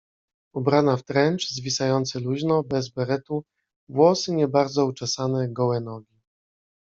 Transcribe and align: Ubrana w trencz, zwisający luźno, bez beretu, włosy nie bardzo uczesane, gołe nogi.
Ubrana 0.53 0.97
w 0.97 1.03
trencz, 1.03 1.49
zwisający 1.49 2.19
luźno, 2.19 2.63
bez 2.63 2.89
beretu, 2.89 3.43
włosy 3.89 4.31
nie 4.33 4.47
bardzo 4.47 4.85
uczesane, 4.85 5.49
gołe 5.49 5.81
nogi. 5.81 6.21